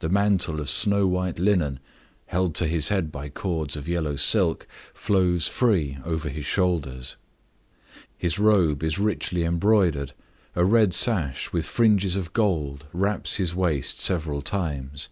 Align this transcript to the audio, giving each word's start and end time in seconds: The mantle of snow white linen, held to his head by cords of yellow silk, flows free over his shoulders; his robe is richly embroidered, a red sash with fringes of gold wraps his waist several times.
The 0.00 0.08
mantle 0.08 0.58
of 0.60 0.68
snow 0.68 1.06
white 1.06 1.38
linen, 1.38 1.78
held 2.26 2.52
to 2.56 2.66
his 2.66 2.88
head 2.88 3.12
by 3.12 3.28
cords 3.28 3.76
of 3.76 3.86
yellow 3.86 4.16
silk, 4.16 4.66
flows 4.92 5.46
free 5.46 5.98
over 6.04 6.28
his 6.28 6.44
shoulders; 6.44 7.14
his 8.18 8.40
robe 8.40 8.82
is 8.82 8.98
richly 8.98 9.44
embroidered, 9.44 10.14
a 10.56 10.64
red 10.64 10.94
sash 10.94 11.52
with 11.52 11.64
fringes 11.64 12.16
of 12.16 12.32
gold 12.32 12.86
wraps 12.92 13.36
his 13.36 13.54
waist 13.54 14.00
several 14.00 14.42
times. 14.42 15.08